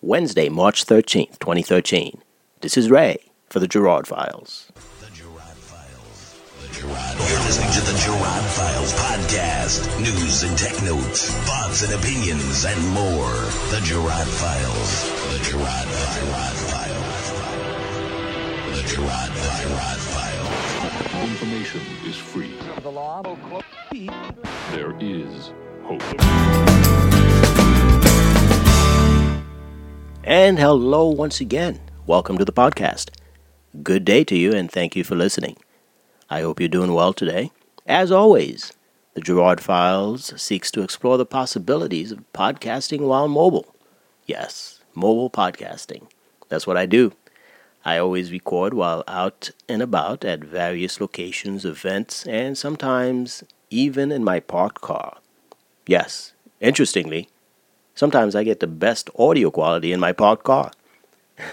Wednesday, 0.00 0.48
March 0.48 0.86
13th, 0.86 1.40
2013. 1.40 2.22
This 2.60 2.76
is 2.76 2.88
Ray 2.88 3.18
for 3.48 3.58
the 3.58 3.66
Gerard 3.66 4.06
Files. 4.06 4.70
The 5.00 5.10
Gerard 5.10 5.58
Files. 5.58 6.38
The 6.62 6.72
Gerard. 6.72 7.16
You're 7.18 7.42
listening 7.42 7.72
to 7.72 7.80
the 7.80 7.98
Gerard 7.98 8.44
Files 8.54 8.94
podcast. 8.94 9.90
News 9.98 10.44
and 10.44 10.56
tech 10.56 10.80
notes, 10.84 11.32
thoughts 11.48 11.82
and 11.82 11.92
opinions, 11.98 12.64
and 12.64 12.80
more. 12.90 13.34
The 13.74 13.80
Gerard 13.82 14.28
Files. 14.28 15.10
The 15.34 15.42
Gerard, 15.50 15.88
the 15.90 16.06
Gerard 16.14 16.58
Files. 16.70 17.34
The 18.70 18.82
Gerard, 18.94 19.30
the 19.34 19.50
Gerard 19.66 19.98
Files. 20.14 21.28
Information 21.28 21.80
is 22.06 22.14
free. 22.16 22.54
The 22.82 22.90
law. 22.90 23.24
There 24.70 24.94
is 25.00 25.50
hope. 25.82 27.17
And 30.28 30.58
hello 30.58 31.08
once 31.08 31.40
again. 31.40 31.80
Welcome 32.06 32.36
to 32.36 32.44
the 32.44 32.52
podcast. 32.52 33.08
Good 33.82 34.04
day 34.04 34.24
to 34.24 34.36
you, 34.36 34.52
and 34.52 34.70
thank 34.70 34.94
you 34.94 35.02
for 35.02 35.14
listening. 35.14 35.56
I 36.28 36.42
hope 36.42 36.60
you're 36.60 36.68
doing 36.68 36.92
well 36.92 37.14
today. 37.14 37.50
As 37.86 38.12
always, 38.12 38.74
the 39.14 39.22
Gerard 39.22 39.58
Files 39.58 40.38
seeks 40.38 40.70
to 40.72 40.82
explore 40.82 41.16
the 41.16 41.24
possibilities 41.24 42.12
of 42.12 42.30
podcasting 42.34 43.08
while 43.08 43.26
mobile. 43.26 43.74
Yes, 44.26 44.80
mobile 44.94 45.30
podcasting. 45.30 46.10
That's 46.50 46.66
what 46.66 46.76
I 46.76 46.84
do. 46.84 47.14
I 47.82 47.96
always 47.96 48.30
record 48.30 48.74
while 48.74 49.04
out 49.08 49.52
and 49.66 49.80
about 49.80 50.26
at 50.26 50.40
various 50.40 51.00
locations, 51.00 51.64
events, 51.64 52.26
and 52.26 52.58
sometimes 52.58 53.44
even 53.70 54.12
in 54.12 54.24
my 54.24 54.40
parked 54.40 54.82
car. 54.82 55.20
Yes, 55.86 56.34
interestingly, 56.60 57.30
sometimes 57.98 58.36
I 58.36 58.44
get 58.44 58.60
the 58.60 58.68
best 58.68 59.10
audio 59.18 59.50
quality 59.50 59.92
in 59.92 59.98
my 59.98 60.12
parked 60.12 60.44
car. 60.44 60.70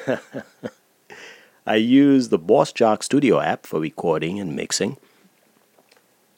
I 1.67 1.75
use 1.75 2.29
the 2.29 2.37
BossJock 2.37 3.01
Studio 3.01 3.39
app 3.39 3.65
for 3.65 3.79
recording 3.79 4.39
and 4.39 4.55
mixing, 4.55 4.97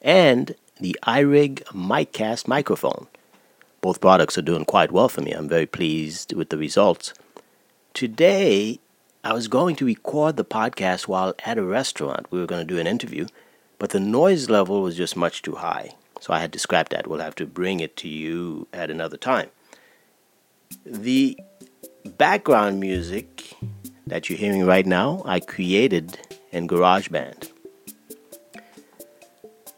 and 0.01 0.55
the 0.79 0.97
iRig 1.03 1.61
MicCast 1.73 2.47
microphone. 2.47 3.07
Both 3.81 3.99
products 3.99 4.37
are 4.37 4.41
doing 4.41 4.63
quite 4.63 4.93
well 4.93 5.09
for 5.09 5.19
me. 5.21 5.33
I'm 5.33 5.49
very 5.49 5.65
pleased 5.65 6.31
with 6.31 6.49
the 6.49 6.57
results. 6.57 7.13
Today, 7.93 8.79
I 9.25 9.33
was 9.33 9.49
going 9.49 9.75
to 9.75 9.85
record 9.85 10.37
the 10.37 10.45
podcast 10.45 11.09
while 11.09 11.35
at 11.43 11.57
a 11.57 11.63
restaurant. 11.63 12.27
We 12.31 12.39
were 12.39 12.47
going 12.47 12.65
to 12.65 12.73
do 12.73 12.79
an 12.79 12.87
interview, 12.87 13.27
but 13.77 13.89
the 13.89 13.99
noise 13.99 14.49
level 14.49 14.81
was 14.81 14.95
just 14.95 15.17
much 15.17 15.41
too 15.41 15.55
high. 15.55 15.95
So 16.21 16.33
I 16.33 16.39
had 16.39 16.53
to 16.53 16.59
scrap 16.59 16.89
that. 16.89 17.07
We'll 17.07 17.19
have 17.19 17.35
to 17.35 17.45
bring 17.45 17.81
it 17.81 17.97
to 17.97 18.07
you 18.07 18.67
at 18.71 18.89
another 18.89 19.17
time. 19.17 19.49
The 20.85 21.37
background 22.17 22.79
music 22.79 23.55
that 24.07 24.29
you're 24.29 24.37
hearing 24.37 24.65
right 24.65 24.85
now, 24.85 25.21
I 25.25 25.39
created 25.39 26.17
in 26.51 26.67
GarageBand. 26.67 27.51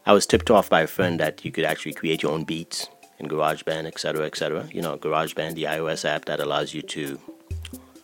I 0.06 0.12
was 0.12 0.26
tipped 0.26 0.50
off 0.50 0.70
by 0.70 0.82
a 0.82 0.86
friend 0.86 1.20
that 1.20 1.44
you 1.44 1.52
could 1.52 1.64
actually 1.64 1.92
create 1.92 2.22
your 2.22 2.32
own 2.32 2.44
beats 2.44 2.88
in 3.18 3.28
GarageBand, 3.28 3.86
etc., 3.86 4.24
etc. 4.26 4.68
You 4.72 4.82
know, 4.82 4.96
GarageBand, 4.96 5.54
the 5.54 5.64
iOS 5.64 6.04
app 6.04 6.24
that 6.24 6.40
allows 6.40 6.72
you 6.72 6.82
to 6.82 7.20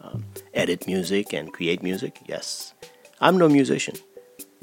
um, 0.03 0.25
edit 0.55 0.87
music 0.87 1.33
and 1.33 1.53
create 1.53 1.83
music. 1.83 2.21
Yes, 2.27 2.75
I'm 3.21 3.39
no 3.39 3.49
musician, 3.49 3.97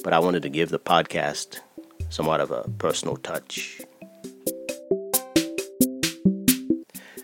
but 0.03 0.13
I 0.13 0.19
wanted 0.19 0.44
to 0.44 0.49
give 0.49 0.69
the 0.69 0.79
podcast 0.79 1.59
somewhat 2.09 2.39
of 2.39 2.51
a 2.51 2.63
personal 2.77 3.17
touch. 3.17 3.81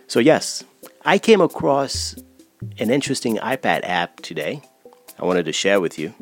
So, 0.08 0.20
yes, 0.20 0.64
I 1.10 1.18
came 1.18 1.42
across 1.42 2.14
an 2.78 2.92
interesting 2.92 3.38
iPad 3.38 3.80
app 3.82 4.18
today 4.18 4.62
I 5.18 5.26
wanted 5.26 5.46
to 5.46 5.52
share 5.52 5.82
with 5.82 5.98
you. 5.98 6.14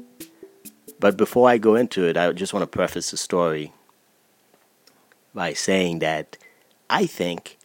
But 0.98 1.18
before 1.18 1.50
I 1.50 1.58
go 1.58 1.76
into 1.76 2.06
it, 2.06 2.16
I 2.16 2.32
just 2.32 2.54
want 2.54 2.64
to 2.64 2.68
preface 2.68 3.12
the 3.12 3.18
story 3.18 3.74
by 5.36 5.52
saying 5.52 6.00
that 6.00 6.38
I 6.90 7.06
think 7.06 7.58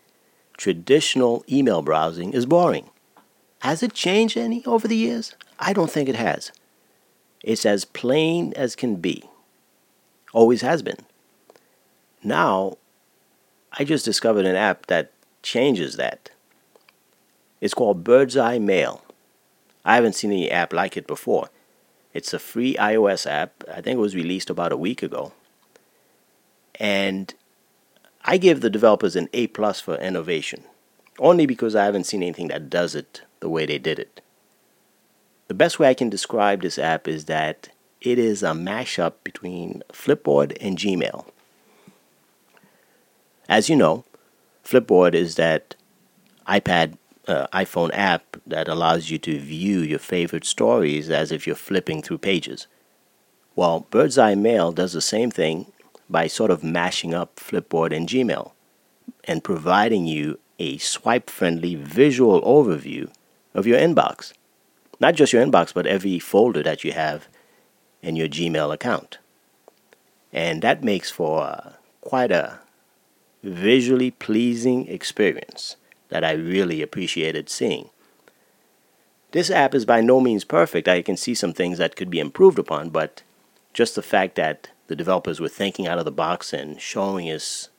traditional 0.57 1.45
email 1.49 1.81
browsing 1.81 2.33
is 2.33 2.45
boring. 2.45 2.91
Has 3.61 3.85
it 3.85 3.95
changed 3.95 4.37
any 4.37 4.65
over 4.65 4.89
the 4.89 4.97
years? 4.97 5.37
I 5.61 5.73
don't 5.73 5.93
think 5.93 6.09
it 6.09 6.17
has. 6.17 6.51
It's 7.45 7.65
as 7.65 7.85
plain 7.85 8.53
as 8.57 8.75
can 8.75 8.97
be. 8.97 9.23
Always 10.33 10.63
has 10.63 10.83
been. 10.83 11.07
Now, 12.25 12.79
I 13.79 13.85
just 13.85 14.05
discovered 14.05 14.45
an 14.45 14.57
app 14.57 14.87
that 14.87 15.13
changes 15.45 15.95
that. 15.95 16.32
It's 17.63 17.75
called 17.75 18.03
Birdseye 18.03 18.59
Mail. 18.59 19.03
I 19.85 19.95
haven't 19.95 20.15
seen 20.15 20.33
any 20.33 20.51
app 20.51 20.73
like 20.73 20.97
it 20.97 21.07
before. 21.07 21.49
It's 22.13 22.35
a 22.35 22.41
free 22.41 22.75
iOS 22.75 23.25
app. 23.25 23.63
I 23.71 23.81
think 23.81 23.99
it 23.99 24.01
was 24.01 24.17
released 24.17 24.51
about 24.51 24.73
a 24.73 24.77
week 24.77 25.01
ago. 25.01 25.33
And 26.81 27.33
I 28.25 28.37
give 28.37 28.63
the 28.63 28.69
developers 28.69 29.15
an 29.15 29.29
A 29.33 29.47
plus 29.47 29.81
for 29.81 29.95
innovation, 29.95 30.65
only 31.21 31.47
because 31.47 31.77
I 31.77 31.85
haven't 31.85 32.05
seen 32.07 32.25
anything 32.25 32.49
that 32.49 32.69
does 32.69 32.97
it 32.97 33.23
the 33.39 33.49
way 33.49 33.65
they 33.65 33.79
did 33.79 34.01
it. 34.01 34.21
The 35.47 35.55
best 35.55 35.79
way 35.79 35.89
I 35.89 35.95
can 35.95 36.11
describe 36.11 36.63
this 36.63 36.81
app 36.81 37.07
is 37.07 37.27
that 37.27 37.69
it 38.01 38.19
is 38.19 38.43
a 38.43 38.51
mashup 38.51 39.13
between 39.23 39.85
Flipboard 39.93 40.57
and 40.61 40.77
Gmail. 40.77 41.27
As 43.49 43.69
you 43.69 43.77
know, 43.77 44.05
Flipboard 44.65 45.15
is 45.15 45.37
that 45.37 45.77
iPad 46.49 46.97
uh, 47.33 47.47
iPhone 47.53 47.91
app 47.93 48.37
that 48.47 48.69
allows 48.69 49.11
you 49.11 49.19
to 49.19 49.39
view 49.39 49.81
your 49.81 49.99
favorite 49.99 50.45
stories 50.45 51.11
as 51.11 51.33
if 51.33 51.47
you're 51.47 51.57
flipping 51.57 52.03
through 52.03 52.19
pages. 52.19 52.67
Well, 53.57 53.87
Birdseye 53.91 54.35
Mail 54.35 54.73
does 54.73 54.93
the 54.93 55.01
same 55.01 55.31
thing 55.31 55.73
by 56.09 56.27
sort 56.27 56.51
of 56.51 56.63
mashing 56.63 57.15
up 57.15 57.37
Flipboard 57.37 57.95
and 57.97 58.09
Gmail 58.09 58.53
and 59.25 59.45
providing 59.45 60.07
you 60.07 60.39
a 60.59 60.79
swipe 60.79 61.31
friendly 61.31 61.75
visual 61.75 62.41
overview 62.43 63.11
of 63.55 63.67
your 63.67 63.79
inbox. 63.79 64.33
Not 65.01 65.15
just 65.15 65.33
your 65.33 65.45
inbox, 65.45 65.75
but 65.75 65.87
every 65.87 66.19
folder 66.19 66.63
that 66.63 66.85
you 66.85 66.93
have 66.93 67.29
in 68.03 68.17
your 68.17 68.29
Gmail 68.29 68.73
account. 68.73 69.19
And 70.33 70.63
that 70.63 70.85
makes 70.85 71.11
for 71.11 71.43
uh, 71.43 71.73
quite 72.01 72.31
a 72.31 72.61
visually 73.43 74.11
pleasing 74.11 74.87
experience 74.89 75.77
that 76.13 76.25
I 76.25 76.33
really 76.33 76.83
appreciated 76.83 77.49
seeing. 77.49 77.89
This 79.31 79.51
app 79.51 79.75
is 79.75 79.87
by 79.87 80.03
no 80.03 80.21
means 80.21 80.45
perfect. 80.45 80.87
I 80.87 81.01
can 81.01 81.17
see 81.17 81.35
some 81.35 81.55
things 81.55 81.79
that 81.79 81.97
could 81.97 82.11
be 82.11 82.21
improved 82.21 82.59
upon, 82.59 82.91
but 82.91 83.23
just 83.73 83.95
the 83.95 84.03
fact 84.03 84.35
that 84.35 84.69
the 84.89 84.95
developers 84.95 85.41
were 85.41 85.49
thinking 85.49 85.87
out 85.87 85.99
of 85.99 86.05
the 86.05 86.13
box 86.13 86.53
and 86.53 86.79
showing 86.79 87.31
us 87.31 87.71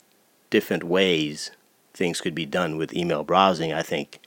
different 0.49 0.83
ways 0.83 1.51
things 1.93 2.21
could 2.21 2.33
be 2.33 2.47
done 2.47 2.75
with 2.75 2.91
email 2.95 3.23
browsing, 3.23 3.71
I 3.71 3.83
think 3.83 4.19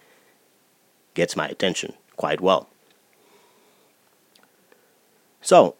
gets 1.15 1.35
my 1.35 1.49
attention 1.49 1.95
quite 2.17 2.41
well. 2.41 2.69
So, 5.41 5.75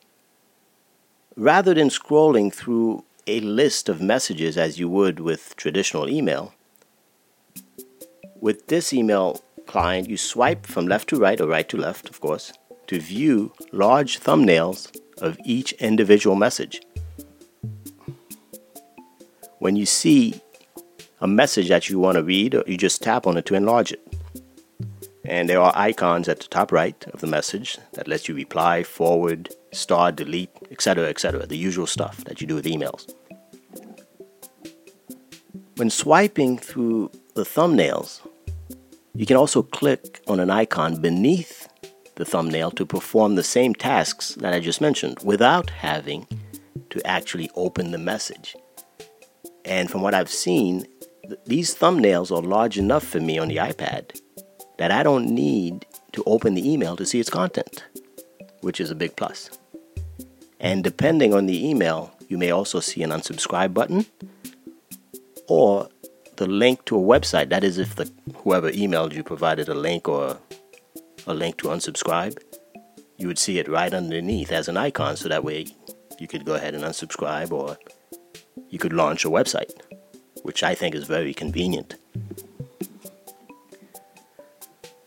rather 1.37 1.75
than 1.75 1.91
scrolling 1.91 2.53
through 2.53 3.05
a 3.29 3.39
list 3.39 3.89
of 3.89 4.01
messages 4.01 4.57
as 4.57 4.81
you 4.81 4.89
would 4.89 5.21
with 5.21 5.55
traditional 5.55 6.09
email, 6.09 6.55
with 8.47 8.69
this 8.69 8.93
email 8.93 9.41
client, 9.67 10.09
you 10.09 10.17
swipe 10.17 10.67
from 10.67 10.87
left 10.87 11.09
to 11.09 11.17
right 11.19 11.41
or 11.41 11.49
right 11.49 11.69
to 11.69 11.77
left, 11.77 12.09
of 12.09 12.21
course, 12.21 12.53
to 12.87 13.01
view 13.01 13.53
large 13.73 14.21
thumbnails 14.21 14.97
of 15.21 15.37
each 15.45 15.73
individual 15.73 16.37
message. 16.37 16.81
When 19.59 19.75
you 19.75 19.85
see 19.85 20.41
a 21.21 21.27
message 21.27 21.69
that 21.71 21.91
you 21.91 21.99
want 21.99 22.19
to 22.19 22.23
read, 22.23 22.55
uh, 22.55 22.63
you 22.69 22.77
just 22.77 23.03
tap 23.03 23.27
on 23.27 23.37
it 23.37 23.47
to 23.47 23.57
enlarge 23.57 23.91
it. 23.91 24.07
And 25.25 25.51
there 25.51 25.61
are 25.61 25.73
icons 25.75 26.29
at 26.29 26.39
the 26.39 26.47
top 26.47 26.71
right 26.71 27.05
of 27.09 27.21
the 27.21 27.27
message 27.27 27.79
that 27.95 28.07
lets 28.07 28.29
you 28.29 28.37
reply, 28.37 28.85
forward, 28.85 29.53
start, 29.73 30.15
delete, 30.15 30.55
etc., 30.71 31.09
etc., 31.09 31.47
the 31.47 31.57
usual 31.57 31.89
stuff 31.89 32.23
that 32.27 32.41
you 32.41 32.47
do 32.47 32.55
with 32.55 32.67
emails. 32.67 33.13
When 35.79 35.91
swiping 35.91 36.59
through 36.59 37.11
the 37.35 37.43
thumbnails, 37.43 38.21
you 39.17 39.25
can 39.25 39.37
also 39.37 39.63
click 39.63 40.21
on 40.29 40.41
an 40.41 40.51
icon 40.51 41.01
beneath 41.01 41.69
the 42.17 42.25
thumbnail 42.25 42.71
to 42.73 42.85
perform 42.85 43.35
the 43.35 43.43
same 43.43 43.75
tasks 43.75 44.35
that 44.37 44.53
I 44.53 44.61
just 44.61 44.81
mentioned 44.81 45.19
without 45.25 45.71
having 45.71 46.27
to 46.91 47.07
actually 47.07 47.51
open 47.55 47.93
the 47.93 47.99
message. 47.99 48.55
And 49.65 49.91
from 49.91 50.03
what 50.03 50.15
I've 50.15 50.31
seen, 50.31 50.87
th- 51.23 51.41
these 51.47 51.75
thumbnails 51.75 52.31
are 52.31 52.43
large 52.43 52.79
enough 52.79 53.05
for 53.05 53.21
me 53.21 53.39
on 53.39 53.49
the 53.49 53.57
iPad 53.57 54.21
that 54.79 54.91
I 54.91 55.03
don't 55.03 55.31
need 55.31 55.87
to 56.13 56.23
open 56.27 56.55
the 56.55 56.71
email 56.71 56.95
to 56.97 57.07
see 57.07 57.19
its 57.19 57.31
content, 57.31 57.85
which 58.61 58.81
is 58.81 58.91
a 58.91 58.95
big 58.95 59.17
plus. 59.17 59.51
And 60.61 60.85
depending 60.85 61.35
on 61.35 61.47
the 61.47 61.69
email, 61.69 62.13
you 62.29 62.37
may 62.37 62.51
also 62.51 62.81
see 62.81 63.03
an 63.03 63.11
unsubscribe 63.11 63.73
button 63.73 64.07
or 65.49 65.89
the 66.37 66.47
link 66.47 66.85
to 66.87 66.97
a 66.97 67.01
website. 67.01 67.49
That 67.49 67.65
is, 67.65 67.79
if 67.79 67.95
the 67.97 68.11
whoever 68.37 68.71
emailed 68.71 69.15
you 69.15 69.23
provided 69.23 69.69
a 69.69 69.75
link 69.75 70.09
or 70.09 70.39
a 71.27 71.35
link 71.35 71.59
to 71.59 71.69
unsubscribe, 71.69 72.39
you 73.17 73.27
would 73.27 73.39
see 73.39 73.59
it 73.59 73.69
right 73.69 73.93
underneath 73.93 74.53
as 74.53 74.69
an 74.69 74.77
icon. 74.77 75.17
So 75.17 75.29
that 75.29 75.45
way, 75.45 75.67
you 76.19 76.29
could 76.29 76.45
go 76.45 76.55
ahead 76.55 76.75
and 76.75 76.85
unsubscribe, 76.85 77.53
or 77.53 77.79
you 78.69 78.79
could 78.79 78.93
launch 78.93 79.25
a 79.25 79.29
website, 79.29 79.73
which 80.43 80.63
I 80.63 80.75
think 80.75 80.95
is 80.95 81.05
very 81.05 81.35
convenient. 81.35 81.97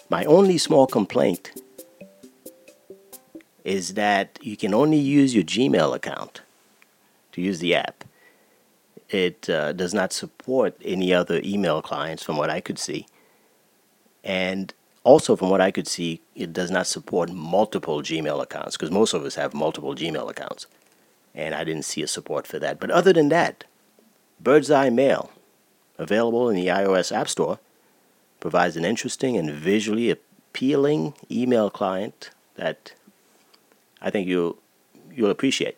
My 0.09 0.25
only 0.25 0.57
small 0.57 0.87
complaint 0.87 1.51
is 3.63 3.93
that 3.93 4.39
you 4.41 4.57
can 4.57 4.73
only 4.73 4.97
use 4.97 5.35
your 5.35 5.43
Gmail 5.43 5.95
account 5.95 6.41
to 7.33 7.41
use 7.41 7.59
the 7.59 7.75
app. 7.75 7.98
It 9.09 9.49
uh, 9.49 9.73
does 9.73 9.93
not 9.93 10.13
support 10.13 10.79
any 10.83 11.13
other 11.13 11.41
email 11.43 11.81
clients 11.81 12.23
from 12.23 12.37
what 12.37 12.49
I 12.49 12.61
could 12.61 12.77
see. 12.77 13.07
And 14.23 14.73
also, 15.03 15.35
from 15.35 15.49
what 15.49 15.61
I 15.61 15.71
could 15.71 15.87
see, 15.87 16.21
it 16.35 16.53
does 16.53 16.69
not 16.69 16.85
support 16.85 17.31
multiple 17.31 18.01
Gmail 18.01 18.41
accounts 18.41 18.77
because 18.77 18.91
most 18.91 19.13
of 19.13 19.23
us 19.23 19.35
have 19.35 19.53
multiple 19.53 19.95
Gmail 19.95 20.29
accounts. 20.29 20.67
And 21.33 21.55
I 21.55 21.63
didn't 21.63 21.85
see 21.85 22.03
a 22.03 22.07
support 22.07 22.45
for 22.45 22.59
that. 22.59 22.79
But 22.79 22.91
other 22.91 23.13
than 23.13 23.29
that, 23.29 23.63
Birdseye 24.39 24.89
Mail, 24.89 25.31
available 25.97 26.49
in 26.49 26.55
the 26.55 26.67
iOS 26.67 27.15
App 27.15 27.29
Store, 27.29 27.59
provides 28.39 28.77
an 28.77 28.85
interesting 28.85 29.37
and 29.37 29.51
visually 29.51 30.09
appealing 30.09 31.13
email 31.31 31.69
client 31.69 32.31
that 32.55 32.93
I 34.01 34.09
think 34.09 34.27
you'll 34.27 34.57
you'll 35.11 35.31
appreciate. 35.31 35.77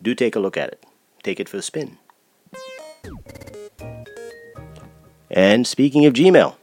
Do 0.00 0.14
take 0.14 0.36
a 0.36 0.40
look 0.40 0.56
at 0.56 0.68
it. 0.70 0.84
Take 1.22 1.40
it 1.40 1.48
for 1.48 1.58
a 1.58 1.62
spin. 1.62 1.98
And 5.32 5.66
speaking 5.66 6.04
of 6.04 6.12
Gmail, 6.12 6.56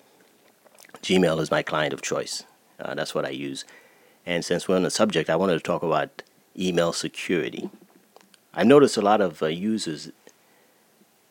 Gmail 1.02 1.40
is 1.40 1.50
my 1.50 1.64
client 1.64 1.92
of 1.92 2.04
choice. 2.04 2.44
Uh, 2.80 2.94
that's 2.94 3.16
what 3.16 3.26
I 3.26 3.30
use. 3.30 3.66
And 4.28 4.46
since 4.46 4.68
we're 4.68 4.76
on 4.76 4.84
the 4.84 4.92
subject, 4.92 5.28
I 5.28 5.36
wanted 5.36 5.56
to 5.56 5.60
talk 5.60 5.82
about 5.82 6.22
email 6.58 6.94
security. 6.94 7.72
I've 8.54 8.68
noticed 8.68 8.96
a 8.96 9.02
lot 9.02 9.22
of 9.22 9.42
uh, 9.42 9.48
users 9.48 10.12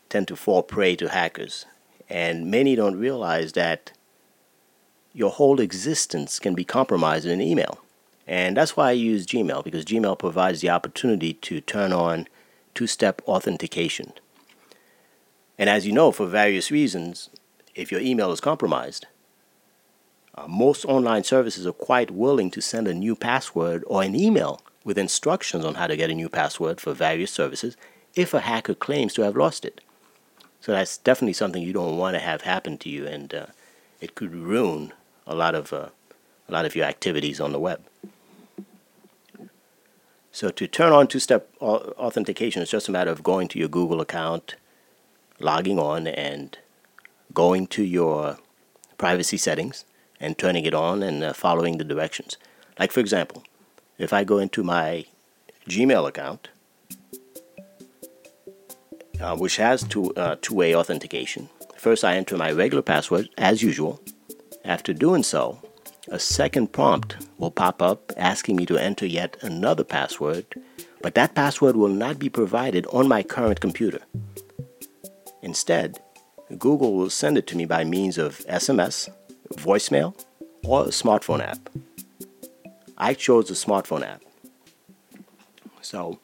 tend 0.09 0.27
to 0.29 0.37
fall 0.37 0.65
prey 0.65 0.97
to 0.97 1.11
hackers, 1.11 1.65
and 2.09 2.51
many 2.51 2.75
don't 2.75 2.99
realize 2.99 3.53
that 3.53 3.93
your 5.13 5.31
whole 5.31 5.61
existence 5.61 6.41
can 6.41 6.57
be 6.57 6.65
compromised 6.65 7.25
in 7.25 7.33
an 7.33 7.41
email. 7.41 7.79
And 8.27 8.57
that's 8.57 8.77
why 8.77 8.89
I 8.89 8.93
use 8.93 9.27
Gmail, 9.27 9.63
because 9.63 9.85
Gmail 9.85 10.19
provides 10.19 10.61
the 10.61 10.71
opportunity 10.71 11.35
to 11.35 11.61
turn 11.61 11.93
on 11.93 12.27
two 12.75 12.89
step 12.89 13.23
authentication. 13.27 14.13
And 15.59 15.69
as 15.69 15.87
you 15.87 15.93
know, 15.93 16.13
for 16.13 16.27
various 16.27 16.71
reasons, 16.71 17.31
if 17.75 17.91
your 17.91 18.01
email 18.01 18.31
is 18.31 18.41
compromised, 18.41 19.07
uh, 20.35 20.47
most 20.47 20.85
online 20.85 21.25
services 21.25 21.67
are 21.67 21.73
quite 21.73 22.13
willing 22.13 22.51
to 22.53 22.61
send 22.61 22.87
a 22.87 22.95
new 22.95 23.17
password 23.17 23.83
or 23.87 24.03
an 24.03 24.15
email 24.15 24.63
with 24.85 24.97
instructions 24.97 25.65
on 25.65 25.75
how 25.75 25.89
to 25.89 25.97
get 25.97 26.11
a 26.11 26.15
new 26.15 26.29
password 26.29 26.81
for 26.81 26.93
various 26.95 27.33
services 27.33 27.77
if 28.15 28.33
a 28.33 28.41
hacker 28.41 28.75
claims 28.75 29.15
to 29.15 29.23
have 29.23 29.37
lost 29.37 29.65
it. 29.65 29.81
So 30.61 30.73
that's 30.73 30.99
definitely 30.99 31.35
something 31.35 31.63
you 31.63 31.73
don't 31.73 31.97
want 31.97 32.15
to 32.15 32.21
have 32.21 32.43
happen 32.43 32.79
to 32.79 32.89
you, 32.89 33.07
and 33.07 33.33
uh, 33.35 33.47
it 34.01 34.15
could 34.15 34.35
ruin 34.35 34.93
a 35.27 35.35
lot 35.35 35.55
of 35.55 35.73
uh, 35.73 35.89
a 36.49 36.53
lot 36.53 36.65
of 36.65 36.75
your 36.75 36.87
activities 36.87 37.41
on 37.41 37.53
the 37.53 37.59
web. 37.59 37.83
So 40.33 40.51
to 40.51 40.67
turn 40.67 40.93
on 40.93 41.09
two-step 41.09 41.49
authentication, 41.61 42.63
it's 42.63 42.71
just 42.71 42.89
a 42.89 42.93
matter 42.93 43.11
of 43.11 43.23
going 43.23 43.49
to 43.49 43.59
your 43.59 43.69
Google 43.69 44.01
account, 44.01 44.55
logging 45.41 45.79
on, 45.79 46.07
and 46.07 46.59
going 47.33 47.67
to 47.69 47.83
your 47.83 48.39
privacy 48.97 49.37
settings 49.37 49.85
and 50.21 50.37
turning 50.37 50.65
it 50.65 50.75
on 50.75 51.03
and 51.03 51.23
uh, 51.23 51.33
following 51.33 51.79
the 51.79 51.85
directions. 51.85 52.37
Like 52.79 52.93
for 52.93 53.01
example, 53.01 53.45
if 53.99 54.13
I 54.13 54.25
go 54.25 54.39
into 54.39 54.63
my 54.63 55.07
Gmail 55.69 56.09
account, 56.09 56.49
uh, 59.21 59.37
which 59.37 59.57
has 59.57 59.83
two, 59.83 60.15
uh, 60.15 60.37
two-way 60.41 60.75
authentication, 60.75 61.49
first 61.77 62.05
I 62.05 62.17
enter 62.17 62.37
my 62.37 62.51
regular 62.51 62.83
password 62.83 63.29
as 63.37 63.63
usual. 63.63 64.01
After 64.65 64.93
doing 64.93 65.23
so, 65.23 65.61
a 66.09 66.19
second 66.19 66.73
prompt 66.73 67.17
will 67.39 67.51
pop 67.51 67.83
up 67.83 68.13
asking 68.17 68.57
me 68.57 68.67
to 68.67 68.79
enter 68.79 69.07
yet 69.07 69.37
another 69.43 69.85
password, 69.85 70.47
but 71.03 71.15
that 71.15 71.35
password 71.35 71.77
will 71.77 71.89
not 71.89 72.19
be 72.19 72.29
provided 72.29 72.87
on 72.87 73.09
my 73.09 73.23
current 73.23 73.61
computer. 73.61 74.01
Instead, 75.43 76.01
Google 76.59 76.95
will 76.95 77.11
send 77.11 77.39
it 77.39 77.47
to 77.49 77.57
me 77.57 77.65
by 77.65 77.85
means 77.85 78.19
of 78.19 78.39
SMS, 78.47 79.09
voicemail, 79.55 80.19
or 80.65 80.85
a 80.85 80.89
smartphone 80.89 81.41
app. 81.41 81.69
I 82.97 83.15
chose 83.15 83.49
the 83.49 83.55
smartphone 83.55 84.07
app. 84.07 84.23
So, 85.83 86.19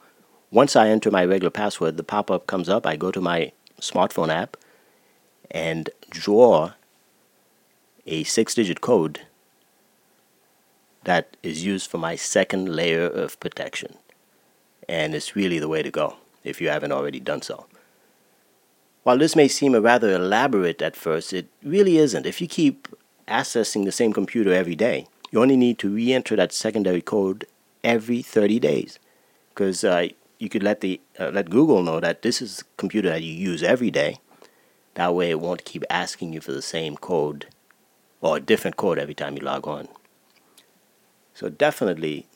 once 0.51 0.77
I 0.77 0.89
enter 0.89 1.11
my 1.11 1.25
regular 1.25 1.51
password, 1.51 1.97
the 1.97 2.03
pop 2.03 2.31
up 2.31 2.47
comes 2.47 2.69
up. 2.69 2.87
I 2.87 2.97
go 2.97 3.11
to 3.11 3.21
my 3.21 3.53
smartphone 3.81 4.29
app 4.29 4.57
and 5.51 5.91
draw 6.11 6.73
a 8.07 8.25
six 8.25 8.55
digit 8.55 8.81
code 8.81 9.21
that 11.05 11.37
is 11.43 11.65
used 11.65 11.91
for 11.91 11.99
my 11.99 12.17
second 12.17 12.75
layer 12.75 13.07
of 13.07 13.39
protection. 13.41 13.97
And 14.89 15.15
it's 15.15 15.37
really 15.37 15.59
the 15.59 15.69
way 15.69 15.83
to 15.83 15.91
go 15.91 16.17
if 16.43 16.61
you 16.61 16.69
haven't 16.69 16.93
already 16.93 17.21
done 17.21 17.43
so. 17.43 17.67
While 19.05 19.19
this 19.19 19.37
may 19.37 19.49
seem 19.49 19.75
rather 19.75 20.13
elaborate 20.13 20.81
at 20.81 20.97
first, 20.97 21.35
it 21.35 21.47
really 21.63 21.99
isn't. 21.99 22.25
If 22.25 22.41
you 22.41 22.49
keep 22.49 22.89
accessing 23.29 23.85
the 23.85 23.93
same 23.93 24.15
computer 24.15 24.53
every 24.53 24.75
day, 24.75 25.07
you 25.31 25.43
only 25.43 25.59
need 25.59 25.79
to 25.81 25.95
re 25.95 26.15
enter 26.15 26.37
that 26.37 26.55
secondary 26.55 27.03
code 27.03 27.47
every 27.85 28.23
30 28.23 28.59
days. 28.59 28.99
Because 29.51 29.85
uh, 29.85 30.09
you 30.39 30.49
could 30.49 30.63
let, 30.63 30.81
the, 30.81 31.03
uh, 31.21 31.29
let 31.29 31.51
Google 31.51 31.83
know 31.83 32.01
that 32.01 32.23
this 32.23 32.41
is 32.41 32.61
a 32.61 32.65
computer 32.79 33.11
that 33.11 33.23
you 33.23 33.33
use 33.33 33.63
every 33.63 33.91
day. 33.91 34.21
That 34.95 35.15
way, 35.15 35.31
it 35.31 35.41
won't 35.41 35.67
keep 35.67 35.85
asking 35.91 36.33
you 36.33 36.41
for 36.41 36.53
the 36.53 36.63
same 36.63 36.97
code 36.97 37.47
or 38.23 38.39
a 38.39 38.41
different 38.41 38.79
code 38.79 38.99
every 38.99 39.15
time 39.15 39.37
you 39.37 39.43
log 39.43 39.69
on. 39.69 39.87
So 41.35 41.51
definitely 41.51 42.27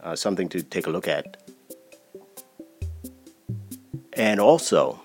uh, 0.00 0.14
something 0.14 0.48
to 0.50 0.62
take 0.62 0.86
a 0.86 0.90
look 0.90 1.08
at. 1.08 1.38
And 4.12 4.38
also, 4.38 5.00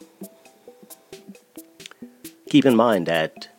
keep 2.54 2.66
in 2.68 2.76
mind 2.76 3.08
that 3.08 3.50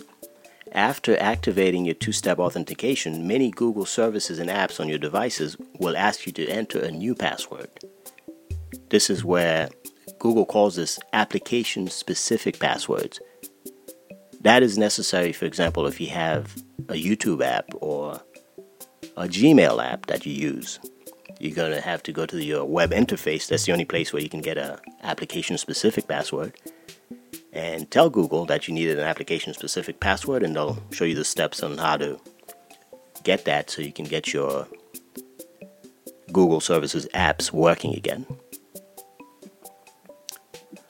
after 0.70 1.18
activating 1.18 1.84
your 1.84 1.96
two 1.96 2.12
step 2.12 2.38
authentication, 2.38 3.26
many 3.26 3.50
Google 3.50 3.86
services 3.86 4.38
and 4.38 4.48
apps 4.48 4.78
on 4.78 4.88
your 4.88 4.98
devices 4.98 5.56
will 5.80 5.96
ask 5.96 6.26
you 6.26 6.32
to 6.34 6.46
enter 6.46 6.78
a 6.78 6.92
new 6.92 7.12
password. 7.12 7.68
This 8.90 9.10
is 9.10 9.24
where 9.24 9.68
Google 10.20 10.46
calls 10.46 10.76
this 10.76 11.00
application 11.12 11.88
specific 11.88 12.60
passwords. 12.60 13.18
That 14.42 14.62
is 14.62 14.78
necessary, 14.78 15.32
for 15.32 15.46
example, 15.46 15.88
if 15.88 16.00
you 16.00 16.10
have 16.10 16.54
a 16.88 16.94
YouTube 16.94 17.44
app 17.44 17.64
or 17.80 18.20
a 19.16 19.24
Gmail 19.24 19.84
app 19.84 20.06
that 20.06 20.24
you 20.24 20.32
use. 20.32 20.78
You're 21.40 21.56
going 21.56 21.72
to 21.72 21.80
have 21.80 22.04
to 22.04 22.12
go 22.12 22.26
to 22.26 22.44
your 22.44 22.64
web 22.64 22.92
interface. 22.92 23.48
That's 23.48 23.64
the 23.64 23.72
only 23.72 23.86
place 23.86 24.12
where 24.12 24.22
you 24.22 24.28
can 24.28 24.40
get 24.40 24.56
a 24.56 24.78
application 25.02 25.58
specific 25.58 26.06
password. 26.06 26.54
And 27.54 27.88
tell 27.90 28.10
Google 28.10 28.44
that 28.46 28.66
you 28.66 28.74
needed 28.74 28.98
an 28.98 29.04
application 29.04 29.54
specific 29.54 30.00
password, 30.00 30.42
and 30.42 30.56
they'll 30.56 30.82
show 30.90 31.04
you 31.04 31.14
the 31.14 31.24
steps 31.24 31.62
on 31.62 31.78
how 31.78 31.96
to 31.96 32.20
get 33.22 33.44
that 33.44 33.70
so 33.70 33.80
you 33.80 33.92
can 33.92 34.04
get 34.04 34.32
your 34.32 34.66
Google 36.32 36.60
Services 36.60 37.06
apps 37.14 37.52
working 37.52 37.94
again. 37.94 38.26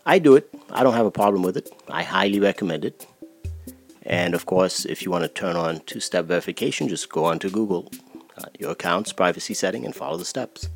I 0.06 0.18
do 0.18 0.36
it. 0.36 0.48
I 0.70 0.82
don't 0.82 0.94
have 0.94 1.06
a 1.06 1.10
problem 1.10 1.42
with 1.42 1.56
it. 1.56 1.70
I 1.88 2.02
highly 2.02 2.40
recommend 2.40 2.84
it. 2.84 3.06
And 4.02 4.34
of 4.34 4.46
course, 4.46 4.84
if 4.84 5.02
you 5.02 5.10
want 5.10 5.24
to 5.24 5.28
turn 5.28 5.56
on 5.56 5.80
two 5.80 6.00
step 6.00 6.24
verification, 6.24 6.88
just 6.88 7.10
go 7.10 7.26
onto 7.26 7.50
Google 7.50 7.90
uh, 8.38 8.46
your 8.58 8.70
account's 8.70 9.12
privacy 9.12 9.54
setting 9.54 9.84
and 9.84 9.94
follow 9.94 10.16
the 10.16 10.24
steps. 10.24 10.68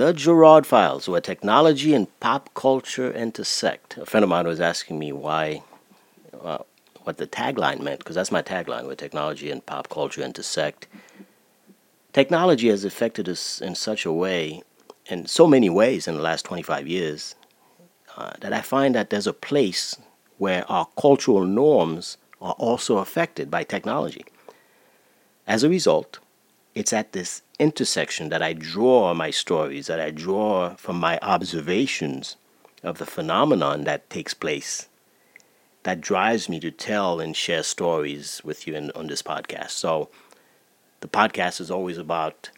The 0.00 0.14
Gerard 0.14 0.66
Files, 0.66 1.10
where 1.10 1.20
technology 1.20 1.92
and 1.92 2.08
pop 2.20 2.48
culture 2.54 3.12
intersect. 3.12 3.98
A 3.98 4.06
friend 4.06 4.24
of 4.24 4.30
mine 4.30 4.46
was 4.46 4.58
asking 4.58 4.98
me 4.98 5.12
why, 5.12 5.62
uh, 6.42 6.60
what 7.02 7.18
the 7.18 7.26
tagline 7.26 7.80
meant, 7.80 7.98
because 7.98 8.16
that's 8.16 8.32
my 8.32 8.40
tagline, 8.40 8.86
where 8.86 8.96
technology 8.96 9.50
and 9.50 9.66
pop 9.66 9.90
culture 9.90 10.22
intersect. 10.22 10.86
Technology 12.14 12.70
has 12.70 12.82
affected 12.82 13.28
us 13.28 13.60
in 13.60 13.74
such 13.74 14.06
a 14.06 14.10
way, 14.10 14.62
in 15.04 15.26
so 15.26 15.46
many 15.46 15.68
ways 15.68 16.08
in 16.08 16.14
the 16.14 16.22
last 16.22 16.46
25 16.46 16.88
years, 16.88 17.34
uh, 18.16 18.30
that 18.40 18.54
I 18.54 18.62
find 18.62 18.94
that 18.94 19.10
there's 19.10 19.26
a 19.26 19.34
place 19.34 19.98
where 20.38 20.64
our 20.72 20.88
cultural 20.98 21.44
norms 21.44 22.16
are 22.40 22.54
also 22.54 22.96
affected 22.96 23.50
by 23.50 23.64
technology. 23.64 24.24
As 25.46 25.62
a 25.62 25.68
result, 25.68 26.20
it's 26.74 26.94
at 26.94 27.12
this 27.12 27.42
intersection 27.60 28.30
that 28.30 28.42
I 28.42 28.54
draw 28.54 29.14
my 29.14 29.30
stories, 29.30 29.86
that 29.86 30.00
I 30.00 30.10
draw 30.10 30.74
from 30.76 30.98
my 30.98 31.18
observations 31.22 32.36
of 32.82 32.98
the 32.98 33.06
phenomenon 33.06 33.84
that 33.84 34.08
takes 34.08 34.32
place, 34.34 34.88
that 35.82 36.00
drives 36.00 36.48
me 36.48 36.58
to 36.60 36.70
tell 36.70 37.20
and 37.20 37.36
share 37.36 37.62
stories 37.62 38.40
with 38.42 38.66
you 38.66 38.74
in, 38.74 38.90
on 38.92 39.06
this 39.06 39.22
podcast. 39.22 39.70
So, 39.70 40.08
the 41.00 41.08
podcast 41.08 41.60
is 41.60 41.70
always 41.70 41.98
about 41.98 42.50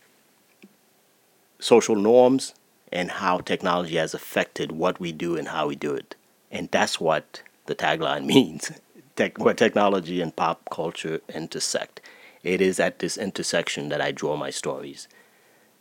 social 1.58 1.96
norms 1.96 2.54
and 2.92 3.10
how 3.10 3.38
technology 3.38 3.96
has 3.96 4.14
affected 4.14 4.72
what 4.72 5.00
we 5.00 5.12
do 5.12 5.36
and 5.36 5.48
how 5.48 5.66
we 5.68 5.76
do 5.76 5.94
it. 5.94 6.14
And 6.50 6.68
that's 6.70 7.00
what 7.00 7.42
the 7.66 7.74
tagline 7.74 8.24
means 8.34 8.70
Tech, 9.16 9.38
where 9.38 9.54
technology 9.54 10.20
and 10.20 10.34
pop 10.34 10.68
culture 10.70 11.20
intersect. 11.34 12.00
It 12.42 12.60
is 12.60 12.80
at 12.80 12.98
this 12.98 13.16
intersection 13.16 13.88
that 13.90 14.00
I 14.00 14.10
draw 14.10 14.36
my 14.36 14.50
stories, 14.50 15.06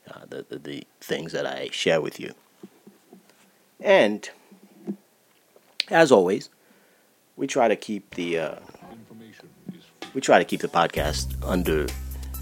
uh, 0.09 0.25
the, 0.29 0.45
the, 0.47 0.59
the 0.59 0.83
things 0.99 1.31
that 1.31 1.45
I 1.45 1.69
share 1.71 2.01
with 2.01 2.19
you. 2.19 2.33
And 3.79 4.29
as 5.89 6.11
always, 6.11 6.49
we 7.35 7.47
try 7.47 7.67
to 7.67 7.75
keep 7.75 8.13
the 8.15 8.37
uh, 8.39 8.55
we 10.13 10.21
try 10.21 10.37
to 10.37 10.45
keep 10.45 10.61
the 10.61 10.67
podcast 10.67 11.33
under 11.43 11.87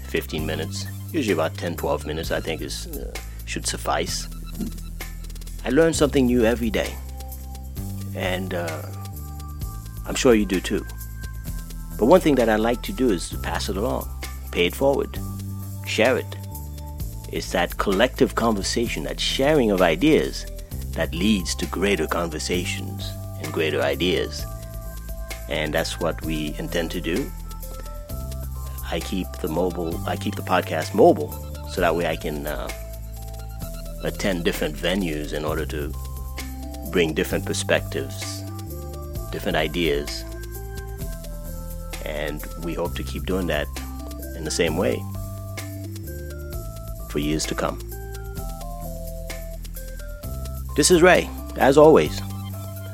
15 0.08 0.44
minutes, 0.44 0.86
usually 1.12 1.32
about 1.32 1.54
10, 1.54 1.76
12 1.76 2.06
minutes. 2.06 2.30
I 2.30 2.40
think 2.40 2.60
is 2.60 2.86
uh, 2.88 3.14
should 3.46 3.66
suffice. 3.66 4.28
I 5.64 5.70
learn 5.70 5.94
something 5.94 6.26
new 6.26 6.44
every 6.44 6.70
day, 6.70 6.94
and 8.14 8.52
uh, 8.52 8.82
I'm 10.06 10.14
sure 10.14 10.34
you 10.34 10.44
do 10.44 10.60
too. 10.60 10.84
But 12.00 12.06
one 12.06 12.22
thing 12.22 12.36
that 12.36 12.48
I 12.48 12.56
like 12.56 12.80
to 12.84 12.94
do 12.94 13.10
is 13.10 13.28
to 13.28 13.36
pass 13.36 13.68
it 13.68 13.76
along, 13.76 14.08
pay 14.52 14.64
it 14.64 14.74
forward, 14.74 15.18
share 15.86 16.16
it. 16.16 16.34
It's 17.30 17.52
that 17.52 17.76
collective 17.76 18.34
conversation, 18.34 19.04
that 19.04 19.20
sharing 19.20 19.70
of 19.70 19.82
ideas 19.82 20.46
that 20.92 21.14
leads 21.14 21.54
to 21.56 21.66
greater 21.66 22.06
conversations 22.06 23.12
and 23.42 23.52
greater 23.52 23.82
ideas. 23.82 24.46
And 25.50 25.74
that's 25.74 26.00
what 26.00 26.24
we 26.24 26.54
intend 26.58 26.90
to 26.92 27.02
do. 27.02 27.30
I 28.90 29.00
keep 29.00 29.30
the 29.42 29.48
mobile, 29.48 29.94
I 30.08 30.16
keep 30.16 30.36
the 30.36 30.42
podcast 30.42 30.94
mobile 30.94 31.32
so 31.70 31.82
that 31.82 31.94
way 31.94 32.06
I 32.06 32.16
can 32.16 32.46
uh, 32.46 32.70
attend 34.04 34.46
different 34.46 34.74
venues 34.74 35.34
in 35.34 35.44
order 35.44 35.66
to 35.66 35.92
bring 36.90 37.12
different 37.12 37.44
perspectives, 37.44 38.40
different 39.32 39.58
ideas. 39.58 40.24
And 42.04 42.44
we 42.64 42.74
hope 42.74 42.94
to 42.96 43.02
keep 43.02 43.26
doing 43.26 43.46
that 43.48 43.66
in 44.36 44.44
the 44.44 44.50
same 44.50 44.76
way 44.76 45.02
for 47.10 47.18
years 47.18 47.44
to 47.46 47.54
come. 47.54 47.78
This 50.76 50.90
is 50.90 51.02
Ray, 51.02 51.28
as 51.56 51.76
always. 51.76 52.20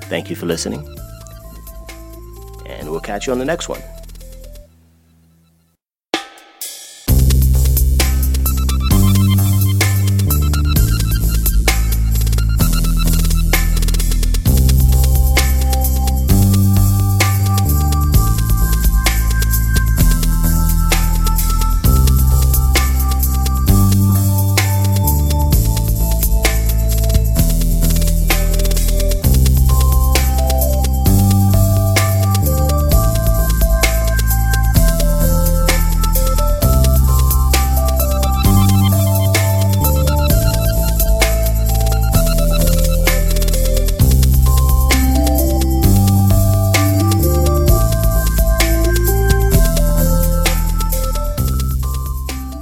Thank 0.04 0.30
you 0.30 0.36
for 0.36 0.46
listening, 0.46 0.86
and 2.66 2.90
we'll 2.90 3.00
catch 3.00 3.26
you 3.26 3.32
on 3.32 3.38
the 3.38 3.44
next 3.44 3.68
one. 3.68 3.82